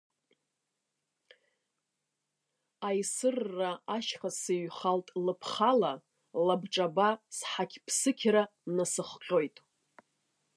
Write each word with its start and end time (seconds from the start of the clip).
Аисырра 2.87 3.71
ашьха 3.95 4.29
сыҩхалт 4.39 5.07
лыԥхала, 5.25 5.93
лабҿаба 6.45 7.09
сҳақьԥсықьра 7.37 8.43
насыхҟьоит. 8.75 9.57